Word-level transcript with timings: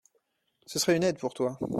Ce 0.65 0.79
serait 0.79 0.97
une 0.97 1.03
aide 1.03 1.19
pour 1.19 1.35
toi. 1.35 1.59